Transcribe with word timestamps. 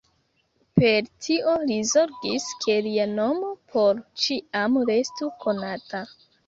Per 0.79 1.09
tio 1.25 1.53
li 1.67 1.77
zorgis 1.91 2.49
ke 2.65 2.79
lia 2.89 3.07
nomo 3.15 3.55
por 3.75 4.05
ĉiam 4.25 4.85
restu 4.93 5.35
konata. 5.47 6.07